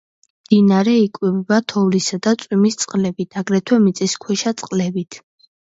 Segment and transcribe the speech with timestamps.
[0.45, 5.23] მდინარე იკვებება თოვლისა და წვიმის წყლებით, აგრეთვე მიწისქვეშა წყლებით.